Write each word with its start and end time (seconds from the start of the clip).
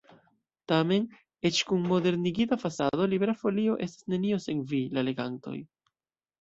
Tamen, 0.71 1.03
eĉ 1.49 1.59
kun 1.73 1.83
modernigita 1.91 2.59
fasado, 2.63 3.09
Libera 3.13 3.37
Folio 3.45 3.79
estas 3.89 4.11
nenio 4.17 4.43
sen 4.49 4.67
vi, 4.75 4.85
la 4.99 5.09
legantoj. 5.11 5.59